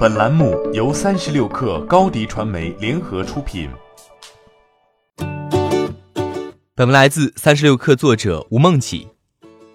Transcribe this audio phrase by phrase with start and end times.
[0.00, 3.68] 本栏目由三十六氪高低传媒联合出品。
[6.74, 9.06] 本文来自三十六氪作者吴梦起。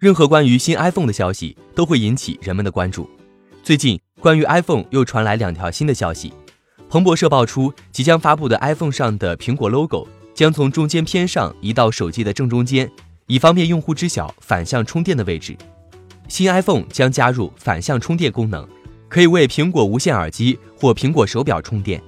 [0.00, 3.08] 任何关于新 iPhone 的消息都会引起人们的关注。
[3.62, 6.32] 最近，关于 iPhone 又传来两条新的消息。
[6.90, 12.90] 彭博社爆出，即将发布的 iPhone 上的苹果 logo 将从中间偏上移到手机的正中间，
[13.28, 15.56] 以方便用户知晓反向充电的位置。
[16.26, 18.68] 新 iPhone 将加入反向充电功能，
[19.08, 22.02] 可以为苹果无线耳机或苹果手表充电。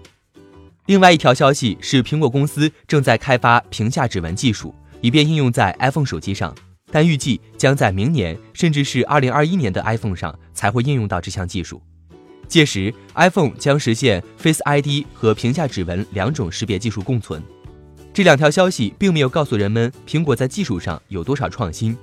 [0.86, 6.54] 另外一条消息是，苹果公司正在开发屏下指纹技术，以便应用在 iPhone 手机上，
[6.90, 11.80] 但预计将在明年甚至是2021年的 iPhone 上才会应用到这项技术。
[12.48, 17.40] 届时，iPhone 将实现 Face ID 和屏下指纹两种识别技术共存。
[18.12, 21.96] 这两条消息并没有告诉人们苹果在技术上有多少创新。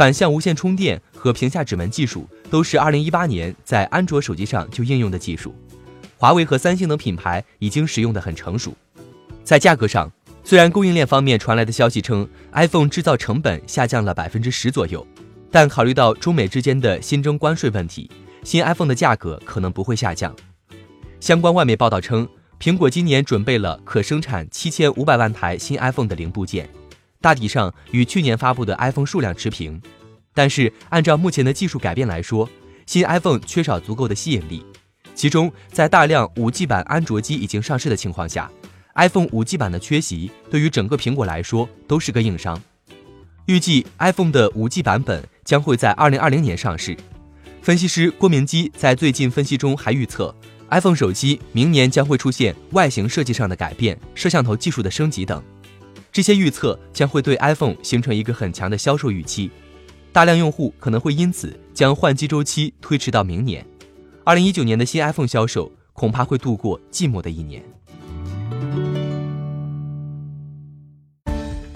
[0.00, 5.54] 反向无线充电和屏下指纹技术都是2018年在安卓手机上就应用的技术，
[6.16, 8.74] 华为和三星等品牌已经使用的很成熟。
[9.44, 10.10] 在价格上，
[10.42, 15.06] 虽然供应链方面传来的消息称 iPhone 制造成本下降了百分之十左右，
[15.50, 18.10] 但考虑到中美之间的新增关税问题，
[18.42, 20.34] 新 iPhone 的价格可能不会下降。
[21.20, 22.26] 相关外媒报道称，
[22.58, 26.66] 苹果今年准备了可生产七千五百万台新 iPhone 的零部件。
[27.20, 29.80] 大体上与去年发布的 iPhone 数量持平，
[30.32, 32.48] 但是按照目前的技术改变来说，
[32.86, 34.64] 新 iPhone 缺少足够的吸引力。
[35.14, 38.50] 其中，在大量 5G 版安卓机已经上市的情况下
[38.94, 42.58] ，iPhone 5G 版的缺席对于整个苹果来说都是个硬伤。
[43.44, 46.96] 预计 iPhone 的 5G 版本将会在2020年上市。
[47.60, 50.34] 分析师郭明基在最近分析中还预测
[50.70, 55.42] ，iPhone 手机明年将会出现外形设计上的改变、摄像头技术的升级等。
[56.12, 59.48] 这些预测将会对 iPhone 形成一个很强的销售预期，
[60.12, 63.64] 大量用户可能会因此将换机周期推迟到明年。
[64.24, 67.62] 二零一九年的新 iPhone 销售恐怕会度过寂寞的一年。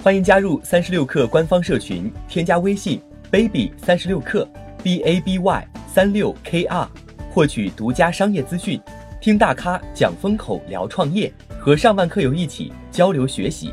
[0.02, 4.46] 欢迎加入三十六氪官方社群，添加微信 baby 三十六氪
[4.82, 6.90] b a b y 三六 k r，
[7.30, 8.80] 获取独家商业资讯，
[9.20, 13.72] 听大咖讲风口，聊创业，和上万客友一起交流学习。